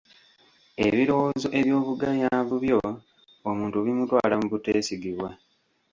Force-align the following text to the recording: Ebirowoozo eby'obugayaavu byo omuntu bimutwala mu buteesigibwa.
Ebirowoozo 0.85 1.47
eby'obugayaavu 1.59 2.55
byo 2.63 2.79
omuntu 3.49 3.77
bimutwala 3.85 4.35
mu 4.41 4.47
buteesigibwa. 4.53 5.29